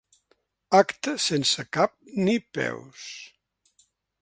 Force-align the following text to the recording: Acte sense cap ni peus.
Acte 0.77 1.13
sense 1.27 1.65
cap 1.79 1.95
ni 2.25 2.39
peus. 2.59 3.07